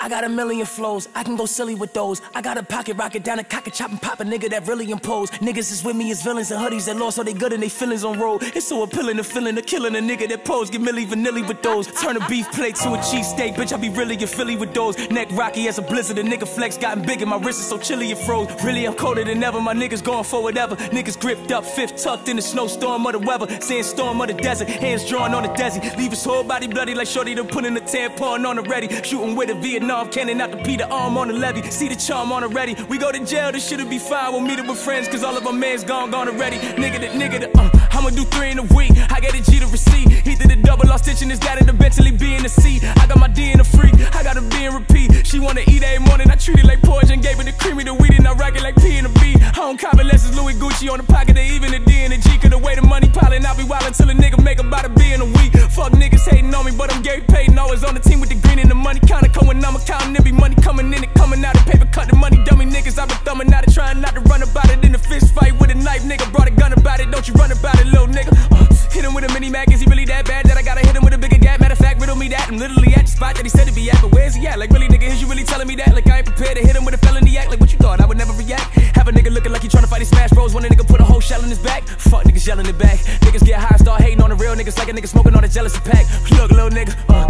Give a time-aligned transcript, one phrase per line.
[0.00, 2.22] I got a million flows, I can go silly with those.
[2.32, 4.68] I got a pocket rocket down a cock and chop and pop a nigga that
[4.68, 5.28] really impose.
[5.32, 7.68] Niggas is with me as villains and hoodies that lost all they good and they
[7.68, 8.38] feelings on roll.
[8.40, 10.70] It's so appealing to feeling of killing a nigga that pose.
[10.70, 11.88] Get Milli Vanilli with those.
[12.00, 13.72] Turn a beef plate to a cheesesteak, bitch.
[13.72, 14.96] I be really a Philly with those.
[15.10, 17.76] Neck rocky as a blizzard, a nigga flex gotten big and my wrist is so
[17.76, 18.46] chilly it froze.
[18.62, 19.60] Really, I'm colder than ever.
[19.60, 20.76] My niggas going for whatever.
[20.76, 23.48] Niggas gripped up, fifth tucked in the snowstorm of the weather.
[23.60, 25.82] Sandstorm of the desert, hands drawn on the desert.
[25.98, 28.86] Leave his whole body bloody like Shorty done putting a tampon on already.
[29.02, 31.62] Shooting with a Vietnam cannon out the Peter arm on the levy.
[31.70, 32.76] See the charm on already.
[32.88, 34.32] We go to jail, this shit'll be fine.
[34.32, 36.58] We'll meet up with friends, cause all of our mans gone, gone already.
[36.58, 38.92] Nigga, the nigga, the, uh, I'ma do three in a week.
[39.10, 40.10] I got a G to receipt.
[40.10, 42.80] He did a double, lost stitching his dad in the Bentley B in the C.
[42.82, 43.94] I got my D in the freak.
[44.14, 45.26] I got a B in repeat.
[45.26, 46.30] She wanna eat every morning.
[46.30, 48.56] I treat it like porridge and gave her the creamy, the weed, and I rock
[48.56, 49.36] it like P and a B.
[49.40, 51.34] I unless it's Louis Gucci on the pocket.
[51.34, 52.38] They even the D and the G.
[52.38, 54.88] Cause the way the money piling, I'll be wildin' till a nigga make about a
[54.88, 55.52] B in a week.
[55.70, 57.58] Fuck niggas hating on me, but I'm Gary Payton.
[57.58, 58.47] Always on the team with the and the
[58.78, 59.28] money counter.
[59.28, 62.08] Come when I'm accounting, it be money coming in and coming out of paper cut
[62.08, 62.98] the money dummy niggas.
[62.98, 65.58] I've been thumbing out it, trying not to run about it in a fist fight
[65.58, 66.30] with a knife, nigga.
[66.32, 68.32] Brought a gun about it, don't you run about it, little nigga.
[68.50, 70.86] Uh, hit him with a mini mag, is he really that bad that I gotta
[70.86, 71.60] hit him with a bigger gap?
[71.60, 72.48] Matter of fact, riddle me that.
[72.48, 74.58] I'm literally at the spot that he said to be at, but where's he at?
[74.58, 75.94] Like, really, nigga, is you really telling me that?
[75.94, 77.50] Like, I ain't prepared to hit him with a felony act.
[77.50, 78.00] Like, what you thought?
[78.00, 78.74] I would never react.
[78.96, 80.54] Have a nigga looking like he trying to fight his smash bros.
[80.54, 81.86] When a nigga put a whole shell in his back.
[81.86, 82.98] Fuck niggas yelling it back.
[83.26, 85.48] Niggas get high, start hating on the real niggas like a nigga smoking on a
[85.48, 86.06] jealousy pack.
[86.30, 87.27] Look, little nigga, uh,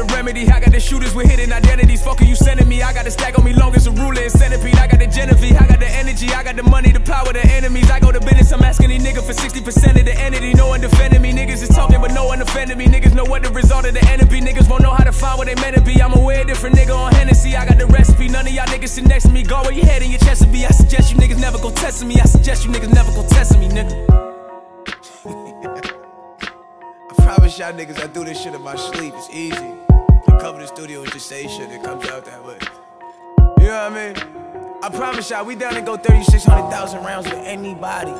[0.00, 0.48] the remedy.
[0.48, 2.02] I got the shooters with hidden identities.
[2.02, 2.82] Fuck you sending me.
[2.82, 4.76] I got the stack on me long as a ruler and centipede.
[4.76, 7.44] I got the Genevieve, I got the energy, I got the money, the power, the
[7.46, 7.90] enemies.
[7.90, 10.54] I go to business, I'm asking these niggas for 60% of the entity.
[10.54, 11.32] No one defending me.
[11.32, 12.86] Niggas is talking, but no one offended me.
[12.86, 14.40] Niggas know what the result of the enemy.
[14.40, 16.00] Niggas won't know how to find what they meant to be.
[16.00, 17.56] I'm a way different nigga on Hennessy.
[17.56, 18.28] I got the recipe.
[18.28, 19.42] None of y'all niggas sit next to me.
[19.42, 20.64] Go where your head and your chest will be.
[20.64, 22.20] I suggest you niggas never go testing me.
[22.20, 23.94] I suggest you niggas never go testing me, nigga.
[27.10, 29.12] I promise y'all niggas I do this shit in my sleep.
[29.16, 29.89] It's easy.
[30.40, 31.70] Come the studio and just say shit.
[31.70, 32.56] It comes out that way.
[33.60, 34.16] You know what I mean?
[34.82, 38.12] I promise y'all, we down to go 3600,000 rounds with anybody.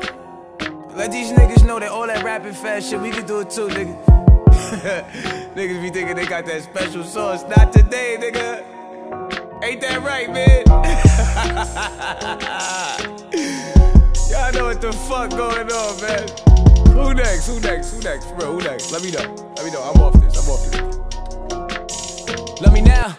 [0.94, 3.68] Let these niggas know that all that rapping fast shit, we can do it too,
[3.68, 3.96] nigga.
[5.54, 7.42] niggas be thinking they got that special sauce.
[7.56, 8.64] Not today, nigga.
[9.64, 10.66] Ain't that right, man?
[14.30, 16.28] Y'all know what the fuck going on, man.
[16.94, 17.46] Who next?
[17.46, 17.94] Who next?
[17.94, 18.26] Who next?
[18.38, 18.92] Bro, who next?
[18.92, 19.24] Let me know.
[19.56, 19.82] Let me know.
[19.82, 20.36] I'm off this.
[20.36, 21.09] I'm off this.
[22.60, 23.16] Let me now.